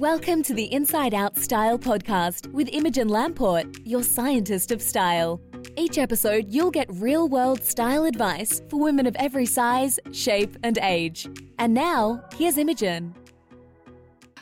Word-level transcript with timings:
Welcome 0.00 0.42
to 0.42 0.52
the 0.52 0.70
Inside 0.74 1.14
Out 1.14 1.38
Style 1.38 1.78
podcast 1.78 2.52
with 2.52 2.68
Imogen 2.70 3.08
Lamport, 3.08 3.78
your 3.82 4.02
scientist 4.02 4.70
of 4.70 4.82
style. 4.82 5.40
Each 5.74 5.96
episode, 5.96 6.52
you'll 6.52 6.70
get 6.70 6.86
real 6.92 7.30
world 7.30 7.64
style 7.64 8.04
advice 8.04 8.60
for 8.68 8.78
women 8.78 9.06
of 9.06 9.16
every 9.16 9.46
size, 9.46 9.98
shape, 10.12 10.54
and 10.62 10.76
age. 10.82 11.26
And 11.58 11.72
now, 11.72 12.22
here's 12.34 12.58
Imogen. 12.58 13.14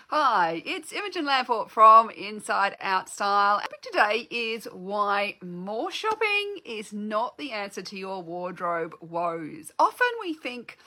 Hi, 0.09 0.61
it's 0.67 0.93
Imogen 0.93 1.25
Lamport 1.25 1.71
from 1.71 2.11
Inside 2.11 2.77
Out 2.81 3.09
Style. 3.09 3.61
Topic 3.61 3.81
today 3.81 4.27
is 4.33 4.65
why 4.73 5.37
more 5.41 5.93
shopping 5.93 6.59
is 6.65 6.93
not 6.93 7.39
the 7.39 7.53
answer 7.53 7.83
to 7.83 7.97
your 7.97 8.23
wardrobe 8.23 8.95
woes. 9.01 9.71
Often 9.79 10.09
we 10.21 10.35
think 10.35 10.79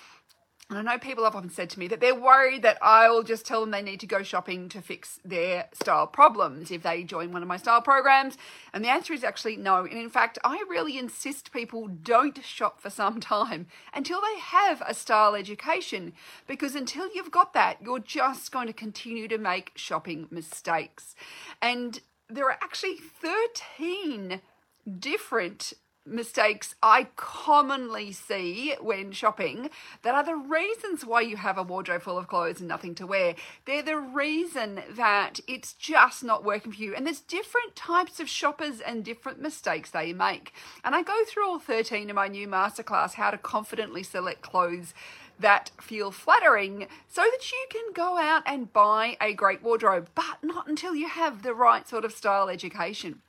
and 0.69 0.77
I 0.77 0.81
know 0.81 0.99
people 0.99 1.23
have 1.23 1.35
often 1.35 1.49
said 1.49 1.69
to 1.71 1.79
me 1.79 1.87
that 1.87 2.01
they're 2.01 2.13
worried 2.13 2.61
that 2.63 2.77
I'll 2.81 3.23
just 3.23 3.45
tell 3.45 3.61
them 3.61 3.71
they 3.71 3.81
need 3.81 4.01
to 4.01 4.05
go 4.05 4.21
shopping 4.21 4.67
to 4.69 4.81
fix 4.81 5.17
their 5.23 5.69
style 5.71 6.07
problems 6.07 6.71
if 6.71 6.83
they 6.83 7.05
join 7.05 7.31
one 7.31 7.41
of 7.41 7.47
my 7.47 7.55
style 7.55 7.81
programs. 7.81 8.37
And 8.73 8.83
the 8.83 8.89
answer 8.89 9.13
is 9.13 9.23
actually 9.23 9.55
no. 9.55 9.85
And 9.85 9.97
in 9.97 10.09
fact, 10.09 10.37
I 10.43 10.61
really 10.69 10.97
insist 10.97 11.53
people 11.53 11.87
don't 11.87 12.43
shop 12.43 12.81
for 12.81 12.89
some 12.89 13.19
time 13.21 13.67
until 13.93 14.19
they 14.19 14.39
have 14.41 14.83
a 14.85 14.93
style 14.93 15.35
education. 15.35 16.11
Because 16.47 16.75
until 16.75 17.09
you've 17.15 17.31
got 17.31 17.53
that, 17.53 17.77
you're 17.81 17.99
just 17.99 18.51
going 18.51 18.67
to 18.67 18.73
continue 18.73 19.29
to 19.29 19.37
make 19.37 19.71
shopping 19.75 20.27
mistakes. 20.29 21.15
And 21.61 22.01
there 22.29 22.45
are 22.45 22.57
actually 22.61 22.97
13 22.97 24.41
different 24.99 25.73
mistakes 26.07 26.75
I 26.81 27.07
commonly 27.15 28.11
see 28.11 28.75
when 28.81 29.11
shopping 29.11 29.69
that 30.03 30.15
are 30.15 30.23
the 30.23 30.35
reasons 30.35 31.05
why 31.05 31.21
you 31.21 31.37
have 31.37 31.57
a 31.57 31.63
wardrobe 31.63 32.01
full 32.01 32.17
of 32.17 32.27
clothes 32.27 32.59
and 32.59 32.67
nothing 32.67 32.95
to 32.95 33.07
wear. 33.07 33.35
They're 33.65 33.83
the 33.83 33.97
reason 33.97 34.81
that 34.89 35.39
it's 35.47 35.73
just 35.73 36.23
not 36.23 36.43
working 36.43 36.71
for 36.71 36.81
you. 36.81 36.95
And 36.95 37.05
there's 37.05 37.19
different 37.19 37.75
types 37.75 38.19
of 38.19 38.29
shoppers 38.29 38.79
and 38.79 39.03
different 39.03 39.41
mistakes 39.41 39.91
they 39.91 40.13
make. 40.13 40.53
And 40.83 40.95
I 40.95 41.03
go 41.03 41.23
through 41.25 41.47
all 41.47 41.59
13 41.59 42.09
in 42.09 42.15
my 42.15 42.27
new 42.27 42.47
masterclass, 42.47 43.13
How 43.13 43.31
to 43.31 43.37
Confidently 43.37 44.03
Select 44.03 44.41
Clothes 44.41 44.93
that 45.39 45.71
feel 45.79 46.11
flattering 46.11 46.87
so 47.07 47.21
that 47.21 47.51
you 47.51 47.65
can 47.69 47.93
go 47.93 48.17
out 48.17 48.43
and 48.45 48.73
buy 48.73 49.17
a 49.21 49.33
great 49.33 49.61
wardrobe, 49.61 50.09
but 50.15 50.37
not 50.41 50.67
until 50.67 50.95
you 50.95 51.07
have 51.07 51.43
the 51.43 51.53
right 51.53 51.87
sort 51.87 52.05
of 52.05 52.11
style 52.11 52.49
education 52.49 53.21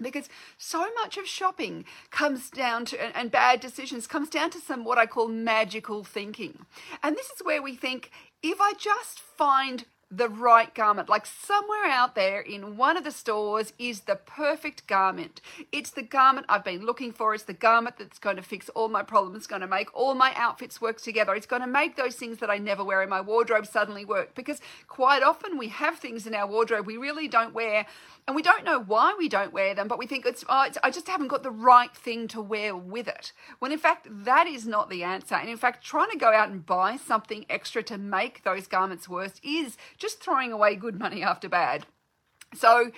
because 0.00 0.28
so 0.56 0.86
much 0.94 1.18
of 1.18 1.26
shopping 1.26 1.84
comes 2.10 2.50
down 2.50 2.84
to 2.86 3.16
and, 3.16 3.30
bad 3.30 3.60
decisions 3.60 4.06
comes 4.06 4.28
down 4.28 4.50
to 4.50 4.60
some 4.60 4.84
what 4.84 4.98
I 4.98 5.06
call 5.06 5.28
magical 5.28 6.04
thinking. 6.04 6.66
And 7.02 7.16
this 7.16 7.30
is 7.30 7.42
where 7.44 7.62
we 7.62 7.74
think 7.74 8.10
if 8.42 8.60
I 8.60 8.72
just 8.78 9.20
find 9.20 9.84
the 10.12 10.28
right 10.28 10.74
garment. 10.74 11.08
Like 11.08 11.24
somewhere 11.24 11.86
out 11.86 12.14
there 12.14 12.40
in 12.40 12.76
one 12.76 12.98
of 12.98 13.04
the 13.04 13.10
stores 13.10 13.72
is 13.78 14.02
the 14.02 14.16
perfect 14.16 14.86
garment. 14.86 15.40
It's 15.72 15.90
the 15.90 16.02
garment 16.02 16.44
I've 16.50 16.64
been 16.64 16.84
looking 16.84 17.12
for. 17.12 17.34
It's 17.34 17.44
the 17.44 17.54
garment 17.54 17.96
that's 17.98 18.18
going 18.18 18.36
to 18.36 18.42
fix 18.42 18.68
all 18.70 18.88
my 18.88 19.02
problems. 19.02 19.38
It's 19.38 19.46
going 19.46 19.62
to 19.62 19.66
make 19.66 19.88
all 19.96 20.14
my 20.14 20.34
outfits 20.36 20.82
work 20.82 21.00
together. 21.00 21.34
It's 21.34 21.46
going 21.46 21.62
to 21.62 21.68
make 21.68 21.96
those 21.96 22.16
things 22.16 22.38
that 22.38 22.50
I 22.50 22.58
never 22.58 22.84
wear 22.84 23.02
in 23.02 23.08
my 23.08 23.22
wardrobe 23.22 23.66
suddenly 23.66 24.04
work. 24.04 24.34
Because 24.34 24.60
quite 24.86 25.22
often 25.22 25.56
we 25.56 25.68
have 25.68 25.98
things 25.98 26.26
in 26.26 26.34
our 26.34 26.46
wardrobe 26.46 26.86
we 26.86 26.98
really 26.98 27.26
don't 27.26 27.54
wear 27.54 27.86
and 28.26 28.36
we 28.36 28.42
don't 28.42 28.64
know 28.64 28.80
why 28.80 29.16
we 29.18 29.28
don't 29.28 29.52
wear 29.52 29.74
them, 29.74 29.88
but 29.88 29.98
we 29.98 30.06
think 30.06 30.26
it's, 30.26 30.44
oh, 30.48 30.64
it's, 30.64 30.78
I 30.82 30.90
just 30.90 31.08
haven't 31.08 31.28
got 31.28 31.42
the 31.42 31.50
right 31.50 31.92
thing 31.94 32.28
to 32.28 32.40
wear 32.40 32.76
with 32.76 33.08
it. 33.08 33.32
When 33.58 33.72
in 33.72 33.78
fact, 33.78 34.06
that 34.08 34.46
is 34.46 34.66
not 34.66 34.90
the 34.90 35.02
answer. 35.02 35.34
And 35.34 35.48
in 35.48 35.56
fact, 35.56 35.84
trying 35.84 36.10
to 36.10 36.18
go 36.18 36.32
out 36.32 36.50
and 36.50 36.64
buy 36.64 36.96
something 36.96 37.46
extra 37.48 37.82
to 37.84 37.98
make 37.98 38.44
those 38.44 38.66
garments 38.66 39.08
worse 39.08 39.40
is 39.42 39.76
just 40.02 40.20
throwing 40.20 40.52
away 40.52 40.74
good 40.74 40.98
money 40.98 41.22
after 41.22 41.48
bad. 41.48 41.86
So, 42.54 42.90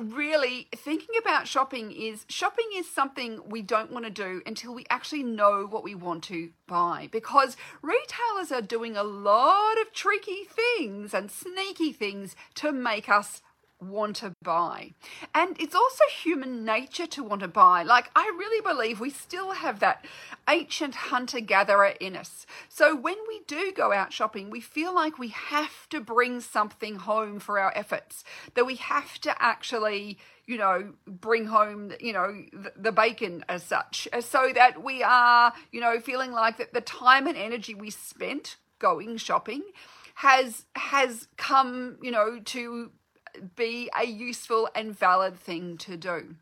really 0.00 0.68
thinking 0.74 1.16
about 1.20 1.48
shopping 1.48 1.90
is 1.90 2.24
shopping 2.28 2.66
is 2.74 2.88
something 2.88 3.40
we 3.46 3.60
don't 3.60 3.90
want 3.90 4.04
to 4.04 4.10
do 4.10 4.40
until 4.46 4.72
we 4.72 4.86
actually 4.88 5.22
know 5.22 5.66
what 5.68 5.82
we 5.82 5.94
want 5.94 6.22
to 6.22 6.50
buy 6.68 7.08
because 7.10 7.56
retailers 7.82 8.52
are 8.52 8.62
doing 8.62 8.96
a 8.96 9.02
lot 9.02 9.80
of 9.80 9.92
tricky 9.92 10.44
things 10.44 11.12
and 11.12 11.28
sneaky 11.30 11.92
things 11.92 12.36
to 12.54 12.70
make 12.70 13.08
us 13.08 13.42
want 13.80 14.16
to 14.16 14.32
buy. 14.42 14.92
And 15.34 15.56
it's 15.60 15.74
also 15.74 16.04
human 16.22 16.64
nature 16.64 17.06
to 17.06 17.22
want 17.22 17.42
to 17.42 17.48
buy. 17.48 17.82
Like, 17.82 18.10
I 18.14 18.32
really 18.38 18.60
believe 18.60 19.00
we 19.00 19.10
still 19.10 19.52
have 19.52 19.80
that 19.80 20.04
ancient 20.48 20.94
hunter 20.94 21.40
gatherer 21.40 21.94
in 22.00 22.16
us. 22.16 22.46
So 22.68 22.94
when 22.94 23.16
we 23.28 23.42
do 23.46 23.72
go 23.72 23.92
out 23.92 24.12
shopping, 24.12 24.50
we 24.50 24.60
feel 24.60 24.94
like 24.94 25.18
we 25.18 25.28
have 25.28 25.88
to 25.90 26.00
bring 26.00 26.40
something 26.40 26.96
home 26.96 27.40
for 27.40 27.58
our 27.58 27.72
efforts, 27.76 28.24
that 28.54 28.66
we 28.66 28.76
have 28.76 29.18
to 29.20 29.42
actually 29.42 30.18
you 30.46 30.58
know, 30.58 30.92
bring 31.06 31.46
home, 31.46 31.92
you 32.00 32.12
know, 32.12 32.42
the, 32.74 32.90
bacon 32.90 33.44
as 33.48 33.62
such, 33.62 34.08
uh, 34.12 34.20
so 34.20 34.50
that 34.52 34.82
we 34.82 35.00
are, 35.00 35.52
you 35.70 35.80
know, 35.80 36.00
feeling 36.00 36.32
like 36.32 36.56
that 36.58 36.74
the 36.74 36.80
time 36.80 37.28
and 37.28 37.36
energy 37.36 37.72
we 37.72 37.88
spent 37.88 38.56
going 38.80 39.16
shopping 39.16 39.62
has 40.16 40.64
has 40.74 41.28
come, 41.36 41.98
you 42.02 42.10
know, 42.10 42.40
to 42.44 42.90
be 43.56 43.90
a 43.98 44.04
useful 44.06 44.68
and 44.74 44.96
valid 44.96 45.38
thing 45.38 45.76
to 45.78 45.96
do. 45.96 46.36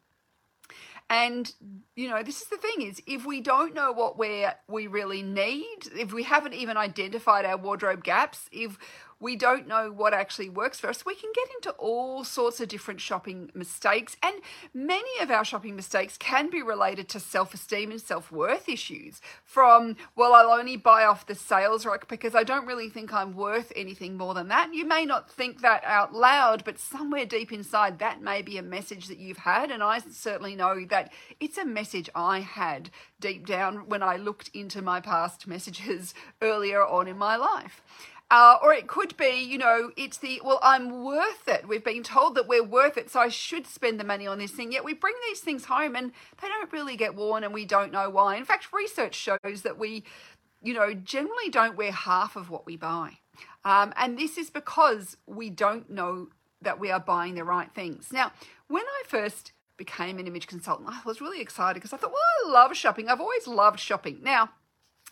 And 1.10 1.52
you 1.96 2.08
know, 2.08 2.22
this 2.22 2.42
is 2.42 2.48
the 2.48 2.58
thing 2.58 2.82
is 2.82 3.00
if 3.06 3.24
we 3.24 3.40
don't 3.40 3.74
know 3.74 3.92
what 3.92 4.18
we 4.18 4.46
we 4.68 4.86
really 4.86 5.22
need, 5.22 5.78
if 5.96 6.12
we 6.12 6.22
haven't 6.24 6.54
even 6.54 6.76
identified 6.76 7.46
our 7.46 7.56
wardrobe 7.56 8.04
gaps, 8.04 8.48
if 8.52 8.78
we 9.20 9.36
don't 9.36 9.66
know 9.66 9.90
what 9.90 10.14
actually 10.14 10.48
works 10.48 10.78
for 10.78 10.88
us, 10.88 11.04
we 11.04 11.14
can 11.14 11.30
get 11.34 11.48
into 11.54 11.70
all 11.72 12.24
sorts 12.24 12.60
of 12.60 12.68
different 12.68 13.00
shopping 13.00 13.50
mistakes. 13.54 14.16
And 14.22 14.36
many 14.72 15.10
of 15.20 15.30
our 15.30 15.44
shopping 15.44 15.74
mistakes 15.74 16.16
can 16.16 16.50
be 16.50 16.62
related 16.62 17.08
to 17.10 17.20
self 17.20 17.54
esteem 17.54 17.90
and 17.90 18.00
self 18.00 18.30
worth 18.30 18.68
issues. 18.68 19.20
From, 19.44 19.96
well, 20.14 20.34
I'll 20.34 20.58
only 20.58 20.76
buy 20.76 21.04
off 21.04 21.26
the 21.26 21.34
sales 21.34 21.84
rack 21.84 22.08
because 22.08 22.34
I 22.34 22.44
don't 22.44 22.66
really 22.66 22.88
think 22.88 23.12
I'm 23.12 23.34
worth 23.34 23.72
anything 23.74 24.16
more 24.16 24.34
than 24.34 24.48
that. 24.48 24.72
You 24.72 24.86
may 24.86 25.04
not 25.04 25.30
think 25.30 25.62
that 25.62 25.82
out 25.84 26.14
loud, 26.14 26.64
but 26.64 26.78
somewhere 26.78 27.26
deep 27.26 27.52
inside, 27.52 27.98
that 27.98 28.22
may 28.22 28.42
be 28.42 28.58
a 28.58 28.62
message 28.62 29.08
that 29.08 29.18
you've 29.18 29.38
had. 29.38 29.70
And 29.70 29.82
I 29.82 29.98
certainly 30.10 30.54
know 30.54 30.84
that 30.86 31.12
it's 31.40 31.58
a 31.58 31.64
message 31.64 32.08
I 32.14 32.40
had 32.40 32.90
deep 33.20 33.46
down 33.46 33.88
when 33.88 34.02
I 34.02 34.16
looked 34.16 34.50
into 34.54 34.80
my 34.80 35.00
past 35.00 35.46
messages 35.46 36.14
earlier 36.42 36.84
on 36.86 37.08
in 37.08 37.18
my 37.18 37.36
life. 37.36 37.82
Uh, 38.30 38.58
or 38.62 38.74
it 38.74 38.86
could 38.86 39.16
be, 39.16 39.42
you 39.42 39.56
know, 39.56 39.90
it's 39.96 40.18
the, 40.18 40.40
well, 40.44 40.60
I'm 40.62 41.02
worth 41.02 41.48
it. 41.48 41.66
We've 41.66 41.84
been 41.84 42.02
told 42.02 42.34
that 42.34 42.46
we're 42.46 42.62
worth 42.62 42.98
it, 42.98 43.10
so 43.10 43.20
I 43.20 43.28
should 43.28 43.66
spend 43.66 43.98
the 43.98 44.04
money 44.04 44.26
on 44.26 44.38
this 44.38 44.50
thing. 44.50 44.70
Yet 44.70 44.84
we 44.84 44.92
bring 44.92 45.14
these 45.26 45.40
things 45.40 45.64
home 45.64 45.96
and 45.96 46.12
they 46.42 46.48
don't 46.48 46.70
really 46.70 46.96
get 46.96 47.14
worn 47.14 47.42
and 47.42 47.54
we 47.54 47.64
don't 47.64 47.90
know 47.90 48.10
why. 48.10 48.36
In 48.36 48.44
fact, 48.44 48.72
research 48.72 49.14
shows 49.14 49.62
that 49.62 49.78
we, 49.78 50.04
you 50.62 50.74
know, 50.74 50.92
generally 50.92 51.48
don't 51.50 51.76
wear 51.76 51.92
half 51.92 52.36
of 52.36 52.50
what 52.50 52.66
we 52.66 52.76
buy. 52.76 53.18
Um, 53.64 53.94
and 53.96 54.18
this 54.18 54.36
is 54.36 54.50
because 54.50 55.16
we 55.26 55.48
don't 55.48 55.88
know 55.88 56.28
that 56.60 56.78
we 56.78 56.90
are 56.90 57.00
buying 57.00 57.34
the 57.34 57.44
right 57.44 57.72
things. 57.74 58.12
Now, 58.12 58.32
when 58.66 58.84
I 58.84 59.02
first 59.06 59.52
became 59.78 60.18
an 60.18 60.26
image 60.26 60.46
consultant, 60.46 60.88
I 60.90 61.00
was 61.06 61.22
really 61.22 61.40
excited 61.40 61.74
because 61.74 61.94
I 61.94 61.96
thought, 61.96 62.12
well, 62.12 62.20
I 62.46 62.50
love 62.50 62.76
shopping. 62.76 63.08
I've 63.08 63.20
always 63.20 63.46
loved 63.46 63.80
shopping. 63.80 64.18
Now, 64.22 64.50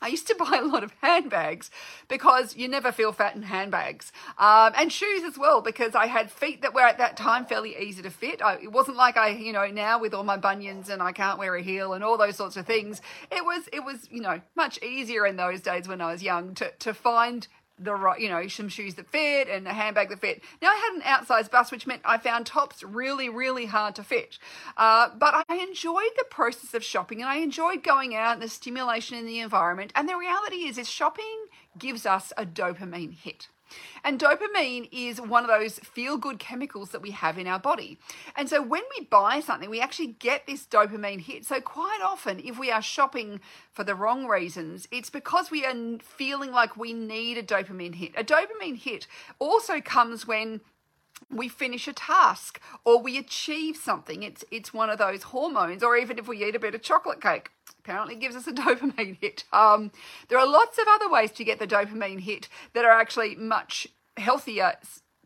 I 0.01 0.09
used 0.09 0.27
to 0.29 0.35
buy 0.39 0.59
a 0.59 0.67
lot 0.67 0.85
of 0.85 0.93
handbags 1.03 1.71
because 2.09 2.57
you 2.57 2.69
never 2.69 2.93
feel 2.93 3.13
fat 3.13 3.35
in 3.35 3.43
handbags. 3.43 4.13
Um, 4.39 4.73
and 4.77 4.93
shoes 4.93 5.23
as 5.25 5.39
well 5.39 5.61
because 5.61 5.95
I 5.95 6.07
had 6.07 6.31
feet 6.31 6.63
that 6.63 6.75
were 6.75 6.83
at 6.83 6.99
that 6.99 7.17
time 7.17 7.47
fairly 7.47 7.77
easy 7.77 8.03
to 8.03 8.11
fit. 8.11 8.43
I, 8.43 8.55
it 8.55 8.73
wasn't 8.73 8.97
like 8.97 9.17
I, 9.17 9.31
you 9.31 9.53
know, 9.53 9.67
now 9.67 9.99
with 9.99 10.15
all 10.15 10.25
my 10.25 10.37
bunions 10.37 10.89
and 10.89 11.03
I 11.03 11.13
can't 11.13 11.39
wear 11.39 11.55
a 11.57 11.63
heel 11.63 11.93
and 11.93 12.05
all 12.05 12.19
those 12.19 12.37
sorts 12.37 12.57
of 12.57 12.67
things. 12.67 13.01
It 13.31 13.45
was, 13.45 13.69
it 13.73 13.85
was, 13.85 14.09
you 14.11 14.21
know, 14.21 14.41
much 14.55 14.83
easier 14.83 15.27
in 15.27 15.37
those 15.37 15.61
days 15.61 15.89
when 15.89 16.01
I 16.01 16.13
was 16.13 16.23
young 16.23 16.55
to, 16.57 16.71
to 16.71 16.95
find 16.95 17.47
the 17.79 17.95
right, 17.95 18.21
you 18.21 18.29
know, 18.29 18.49
some 18.49 18.69
shoes 18.69 18.95
that 18.95 19.09
fit 19.09 19.49
and 19.49 19.67
a 19.67 19.73
handbag 19.73 20.09
that 20.09 20.21
fit. 20.21 20.43
Now 20.63 20.69
I 20.69 20.77
had 20.77 20.95
an 20.95 21.03
outsized 21.03 21.51
bust, 21.51 21.73
which 21.73 21.87
meant 21.87 22.03
I 22.05 22.19
found 22.19 22.47
tops 22.47 22.83
really, 22.83 23.29
really 23.29 23.67
hard 23.67 23.95
to 23.97 24.03
fit. 24.03 24.39
Uh, 24.77 25.11
but 25.17 25.45
I 25.49 25.57
enjoyed 25.57 26.13
the 26.17 26.25
process 26.31 26.75
of 26.75 26.83
shopping 26.83 27.21
and 27.21 27.29
I 27.29 27.37
enjoyed 27.37 27.83
going 27.83 28.15
out 28.15 28.35
and 28.35 28.43
the 28.43 28.49
stimulation 28.49 29.17
in 29.17 29.27
the 29.27 29.41
environment. 29.41 29.93
And 29.95 30.09
the 30.09 30.17
reality 30.17 30.67
is, 30.67 30.79
is 30.79 30.89
shopping 30.89 31.47
gives 31.79 32.07
us 32.07 32.33
a 32.37 32.47
dopamine 32.47 33.13
hit. 33.13 33.49
And 34.05 34.21
dopamine 34.21 34.89
is 34.93 35.21
one 35.21 35.45
of 35.45 35.49
those 35.49 35.79
feel 35.81 36.17
good 36.17 36.39
chemicals 36.39 36.91
that 36.91 37.03
we 37.03 37.11
have 37.11 37.39
in 37.39 37.47
our 37.47 37.59
body. 37.59 37.99
And 38.37 38.49
so 38.49 38.63
when 38.63 38.83
we 38.97 39.05
buy 39.05 39.41
something, 39.41 39.71
we 39.71 39.81
actually 39.81 40.17
get 40.19 40.47
this 40.47 40.67
dopamine 40.67 41.21
hit. 41.21 41.45
So, 41.45 41.61
quite 41.61 42.01
often, 42.05 42.41
if 42.45 42.59
we 42.59 42.71
are 42.71 42.83
shopping 42.83 43.41
for 43.73 43.85
the 43.85 43.95
wrong 43.95 44.27
reasons, 44.27 44.87
it's 44.91 45.11
because 45.11 45.51
we 45.51 45.65
are 45.65 45.99
feeling 46.03 46.53
like 46.53 46.77
we 46.77 46.93
need 46.93 47.39
a 47.39 47.43
dopamine 47.43 47.95
hit. 47.95 48.13
A 48.17 48.25
dopamine 48.25 48.77
hit 48.77 49.07
also 49.39 49.81
comes 49.81 50.27
when 50.27 50.61
we 51.31 51.49
finish 51.49 51.89
a 51.89 51.93
task 51.93 52.61
or 52.85 53.01
we 53.01 53.19
achieve 53.19 53.77
something. 53.77 54.23
It's 54.23 54.45
it's 54.51 54.73
one 54.73 54.91
of 54.91 54.99
those 54.99 55.25
hormones 55.25 55.83
or 55.83 55.97
even 55.97 56.19
if 56.19 56.29
we 56.29 56.45
eat 56.45 56.55
a 56.55 56.61
bit 56.61 56.75
of 56.75 56.83
chocolate 56.83 57.21
cake 57.21 57.51
apparently 57.79 58.17
gives 58.17 58.37
us 58.37 58.47
a 58.47 58.53
dopamine 58.53 59.19
hit. 59.21 59.45
Um, 59.53 59.91
there 60.29 60.39
are 60.39 60.47
lots 60.47 60.79
of 60.79 60.85
other 60.89 61.11
ways 61.11 61.31
to 61.33 61.45
get 61.45 61.59
the 61.59 61.67
dopamine 61.67 62.21
hit 62.21 62.49
that 62.75 62.85
are 62.85 62.93
actually 62.93 63.35
much 63.37 63.87
healthier 64.17 64.75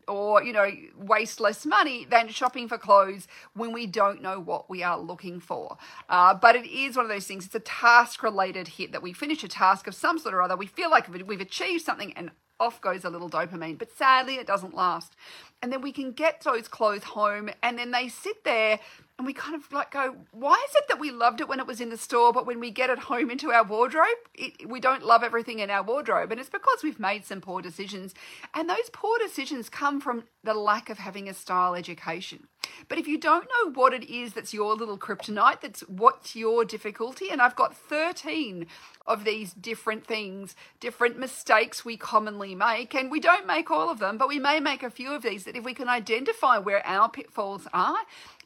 or 0.07 0.43
you 0.43 0.51
know 0.51 0.69
waste 0.97 1.39
less 1.39 1.65
money 1.65 2.05
than 2.05 2.27
shopping 2.27 2.67
for 2.67 2.77
clothes 2.77 3.27
when 3.53 3.71
we 3.71 3.85
don't 3.85 4.21
know 4.21 4.39
what 4.39 4.69
we 4.69 4.83
are 4.83 4.99
looking 4.99 5.39
for. 5.39 5.77
Uh, 6.09 6.33
but 6.33 6.55
it 6.55 6.65
is 6.65 6.95
one 6.95 7.05
of 7.05 7.09
those 7.09 7.27
things 7.27 7.45
it's 7.45 7.55
a 7.55 7.59
task 7.59 8.23
related 8.23 8.67
hit 8.67 8.91
that 8.91 9.01
we 9.01 9.13
finish 9.13 9.43
a 9.43 9.47
task 9.47 9.87
of 9.87 9.95
some 9.95 10.17
sort 10.17 10.33
or 10.33 10.41
other 10.41 10.57
we 10.57 10.65
feel 10.65 10.89
like 10.89 11.07
we've 11.27 11.41
achieved 11.41 11.83
something 11.83 12.13
and 12.13 12.31
off 12.61 12.79
goes 12.79 13.03
a 13.03 13.09
little 13.09 13.29
dopamine. 13.29 13.77
But 13.77 13.91
sadly, 13.91 14.35
it 14.35 14.47
doesn't 14.47 14.73
last. 14.73 15.15
And 15.61 15.71
then 15.71 15.81
we 15.81 15.91
can 15.91 16.11
get 16.11 16.41
those 16.41 16.67
clothes 16.67 17.03
home 17.03 17.49
and 17.61 17.77
then 17.77 17.91
they 17.91 18.07
sit 18.07 18.43
there 18.43 18.79
and 19.17 19.25
we 19.27 19.33
kind 19.33 19.53
of 19.53 19.71
like 19.71 19.91
go, 19.91 20.15
why 20.31 20.53
is 20.67 20.75
it 20.75 20.87
that 20.87 20.99
we 20.99 21.11
loved 21.11 21.41
it 21.41 21.47
when 21.47 21.59
it 21.59 21.67
was 21.67 21.79
in 21.79 21.89
the 21.89 21.97
store, 21.97 22.33
but 22.33 22.47
when 22.47 22.59
we 22.59 22.71
get 22.71 22.89
it 22.89 22.97
home 22.97 23.29
into 23.29 23.51
our 23.51 23.63
wardrobe, 23.63 24.07
it, 24.33 24.67
we 24.67 24.79
don't 24.79 25.03
love 25.03 25.21
everything 25.21 25.59
in 25.59 25.69
our 25.69 25.83
wardrobe? 25.83 26.31
And 26.31 26.39
it's 26.39 26.49
because 26.49 26.79
we've 26.83 26.99
made 26.99 27.25
some 27.25 27.39
poor 27.39 27.61
decisions. 27.61 28.15
And 28.55 28.67
those 28.67 28.89
poor 28.91 29.19
decisions 29.19 29.69
come 29.69 30.01
from 30.01 30.23
the 30.43 30.55
lack 30.55 30.89
of 30.89 30.97
having 30.97 31.29
a 31.29 31.35
style 31.35 31.75
education. 31.75 32.47
But 32.87 32.97
if 32.97 33.07
you 33.07 33.17
don't 33.17 33.47
know 33.47 33.71
what 33.71 33.93
it 33.93 34.09
is 34.09 34.33
that's 34.33 34.53
your 34.53 34.75
little 34.75 34.97
kryptonite, 34.97 35.61
that's 35.61 35.81
what's 35.81 36.35
your 36.35 36.65
difficulty, 36.65 37.29
and 37.29 37.41
I've 37.41 37.55
got 37.55 37.75
13 37.75 38.65
of 39.07 39.23
these 39.23 39.53
different 39.53 40.05
things, 40.05 40.55
different 40.79 41.17
mistakes 41.17 41.83
we 41.83 41.97
commonly 41.97 42.55
make, 42.55 42.93
and 42.93 43.11
we 43.11 43.19
don't 43.19 43.47
make 43.47 43.71
all 43.71 43.89
of 43.89 43.99
them, 43.99 44.17
but 44.17 44.27
we 44.27 44.39
may 44.39 44.59
make 44.59 44.83
a 44.83 44.89
few 44.89 45.13
of 45.13 45.21
these 45.21 45.43
that 45.45 45.55
if 45.55 45.63
we 45.63 45.73
can 45.73 45.89
identify 45.89 46.57
where 46.57 46.85
our 46.85 47.09
pitfalls 47.09 47.67
are, 47.73 47.97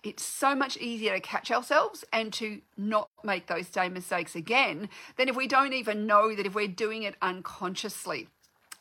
it's 0.04 0.24
so 0.24 0.56
much 0.56 0.78
easier 0.78 1.14
to 1.16 1.20
catch 1.20 1.52
ourselves 1.52 2.06
and 2.14 2.32
to 2.34 2.62
not 2.78 3.10
make 3.24 3.48
those 3.48 3.68
same 3.68 3.94
mistakes 3.94 4.36
again 4.36 4.90
than 5.18 5.28
if 5.30 5.36
we 5.36 5.48
don't 5.48 5.74
even 5.74 6.06
know 6.06 6.36
that 6.36 6.46
if 6.46 6.54
we're 6.54 6.68
doing 6.68 7.04
it 7.04 7.16
unconsciously. 7.22 8.28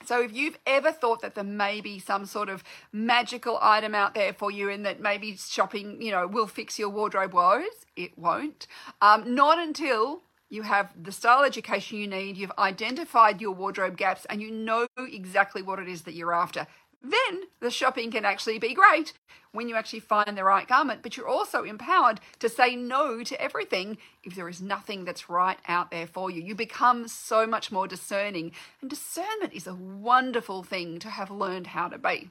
So 0.06 0.20
if 0.22 0.34
you've 0.34 0.58
ever 0.66 0.92
thought 0.92 1.22
that 1.22 1.34
there 1.34 1.44
may 1.44 1.80
be 1.80 1.98
some 1.98 2.26
sort 2.26 2.48
of 2.48 2.62
magical 2.92 3.58
item 3.60 3.94
out 3.94 4.14
there 4.14 4.32
for 4.32 4.50
you 4.50 4.68
and 4.68 4.84
that 4.86 5.00
maybe 5.00 5.36
shopping, 5.36 6.00
you 6.00 6.10
know, 6.10 6.26
will 6.26 6.46
fix 6.46 6.78
your 6.78 6.88
wardrobe 6.88 7.32
woes, 7.32 7.86
it 7.96 8.18
won't. 8.18 8.66
Um, 9.00 9.34
not 9.34 9.58
until 9.58 10.22
you 10.50 10.62
have 10.62 10.90
the 11.00 11.12
style 11.12 11.42
education 11.42 11.98
you 11.98 12.06
need, 12.06 12.36
you've 12.36 12.52
identified 12.58 13.40
your 13.40 13.52
wardrobe 13.52 13.96
gaps, 13.96 14.24
and 14.26 14.40
you 14.40 14.50
know 14.50 14.86
exactly 14.96 15.62
what 15.62 15.78
it 15.78 15.88
is 15.88 16.02
that 16.02 16.14
you're 16.14 16.34
after 16.34 16.66
then 17.04 17.42
the 17.60 17.70
shopping 17.70 18.10
can 18.10 18.24
actually 18.24 18.58
be 18.58 18.74
great 18.74 19.12
when 19.52 19.68
you 19.68 19.76
actually 19.76 20.00
find 20.00 20.36
the 20.36 20.44
right 20.44 20.66
garment. 20.66 21.02
But 21.02 21.16
you're 21.16 21.28
also 21.28 21.62
empowered 21.62 22.20
to 22.40 22.48
say 22.48 22.74
no 22.74 23.22
to 23.22 23.40
everything 23.40 23.98
if 24.22 24.34
there 24.34 24.48
is 24.48 24.62
nothing 24.62 25.04
that's 25.04 25.28
right 25.28 25.58
out 25.68 25.90
there 25.90 26.06
for 26.06 26.30
you. 26.30 26.42
You 26.42 26.54
become 26.54 27.06
so 27.06 27.46
much 27.46 27.70
more 27.70 27.86
discerning, 27.86 28.52
and 28.80 28.90
discernment 28.90 29.52
is 29.52 29.66
a 29.66 29.74
wonderful 29.74 30.62
thing 30.62 30.98
to 31.00 31.10
have 31.10 31.30
learned 31.30 31.68
how 31.68 31.88
to 31.88 31.98
be. 31.98 32.30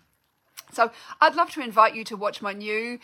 So, 0.72 0.92
I'd 1.22 1.36
love 1.36 1.52
to 1.52 1.62
invite 1.62 1.96
you 1.96 2.04
to 2.06 2.18
watch 2.18 2.42
my 2.42 2.54
new 2.54 3.00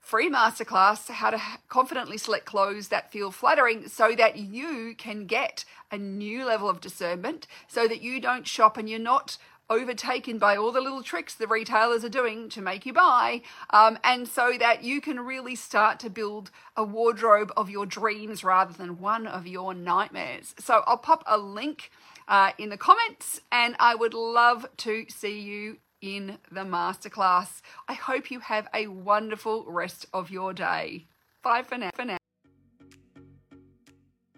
free 0.00 0.30
masterclass 0.30 1.10
how 1.10 1.30
to 1.30 1.40
confidently 1.68 2.16
select 2.16 2.46
clothes 2.46 2.88
that 2.88 3.12
feel 3.12 3.30
flattering 3.30 3.86
so 3.86 4.14
that 4.16 4.36
you 4.36 4.94
can 4.96 5.26
get 5.26 5.64
a 5.90 5.98
new 5.98 6.44
level 6.44 6.70
of 6.70 6.80
discernment 6.80 7.46
so 7.68 7.86
that 7.86 8.00
you 8.00 8.18
don't 8.18 8.46
shop 8.46 8.78
and 8.78 8.88
you're 8.88 8.98
not 8.98 9.36
overtaken 9.70 10.38
by 10.38 10.56
all 10.56 10.72
the 10.72 10.80
little 10.80 11.02
tricks 11.02 11.34
the 11.34 11.46
retailers 11.46 12.04
are 12.04 12.10
doing 12.10 12.48
to 12.50 12.60
make 12.60 12.84
you 12.84 12.92
buy, 12.92 13.40
um, 13.70 13.98
and 14.04 14.28
so 14.28 14.56
that 14.58 14.82
you 14.82 15.00
can 15.00 15.20
really 15.20 15.54
start 15.54 16.00
to 16.00 16.10
build 16.10 16.50
a 16.76 16.84
wardrobe 16.84 17.52
of 17.56 17.70
your 17.70 17.86
dreams 17.86 18.42
rather 18.44 18.74
than 18.74 18.98
one 18.98 19.26
of 19.26 19.46
your 19.46 19.72
nightmares. 19.72 20.54
So 20.58 20.82
I'll 20.86 20.98
pop 20.98 21.22
a 21.26 21.38
link 21.38 21.90
uh, 22.28 22.50
in 22.58 22.68
the 22.68 22.76
comments, 22.76 23.40
and 23.50 23.76
I 23.78 23.94
would 23.94 24.12
love 24.12 24.66
to 24.78 25.06
see 25.08 25.40
you 25.40 25.78
in 26.00 26.38
the 26.50 26.62
masterclass. 26.62 27.60
I 27.88 27.94
hope 27.94 28.30
you 28.30 28.40
have 28.40 28.68
a 28.74 28.88
wonderful 28.88 29.64
rest 29.68 30.06
of 30.12 30.30
your 30.30 30.52
day. 30.52 31.06
Bye 31.42 31.62
for 31.62 31.78
now. 31.78 31.90
For 31.94 32.04
now. 32.04 32.16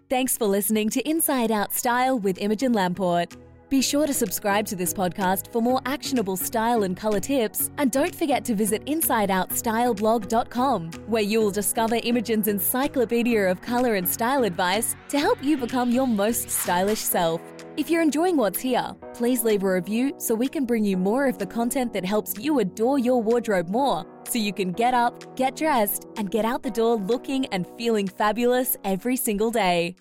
Thanks 0.09 0.37
for 0.37 0.45
listening 0.45 0.89
to 0.89 1.09
Inside 1.09 1.51
Out 1.51 1.73
Style 1.73 2.19
with 2.19 2.37
Imogen 2.37 2.73
Lamport. 2.73 3.35
Be 3.69 3.81
sure 3.81 4.05
to 4.05 4.13
subscribe 4.13 4.67
to 4.67 4.75
this 4.75 4.93
podcast 4.93 5.51
for 5.51 5.59
more 5.61 5.81
actionable 5.85 6.35
style 6.37 6.83
and 6.83 6.95
colour 6.95 7.19
tips. 7.19 7.71
And 7.77 7.91
don't 7.91 8.13
forget 8.13 8.45
to 8.45 8.53
visit 8.55 8.85
InsideOutStyleBlog.com, 8.85 10.91
where 11.07 11.23
you'll 11.23 11.51
discover 11.51 11.99
Imogen's 12.03 12.47
encyclopedia 12.47 13.49
of 13.49 13.61
colour 13.61 13.95
and 13.95 14.07
style 14.07 14.43
advice 14.43 14.95
to 15.09 15.19
help 15.19 15.43
you 15.43 15.57
become 15.57 15.91
your 15.91 16.07
most 16.07 16.49
stylish 16.49 16.99
self. 16.99 17.41
If 17.75 17.89
you're 17.89 18.03
enjoying 18.03 18.37
what's 18.37 18.59
here, 18.59 18.95
please 19.15 19.43
leave 19.43 19.63
a 19.63 19.73
review 19.73 20.13
so 20.19 20.35
we 20.35 20.47
can 20.47 20.65
bring 20.65 20.85
you 20.85 20.95
more 20.95 21.27
of 21.27 21.39
the 21.39 21.47
content 21.47 21.91
that 21.93 22.05
helps 22.05 22.37
you 22.37 22.59
adore 22.59 22.99
your 22.99 23.23
wardrobe 23.23 23.69
more 23.69 24.05
so 24.29 24.37
you 24.37 24.53
can 24.53 24.71
get 24.71 24.93
up, 24.93 25.35
get 25.35 25.55
dressed, 25.55 26.05
and 26.17 26.29
get 26.29 26.45
out 26.45 26.61
the 26.61 26.69
door 26.69 26.95
looking 26.95 27.47
and 27.47 27.65
feeling 27.77 28.07
fabulous 28.07 28.77
every 28.83 29.15
single 29.15 29.49
day. 29.49 29.95